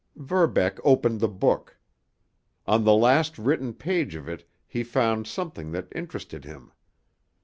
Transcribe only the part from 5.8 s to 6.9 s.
interested him.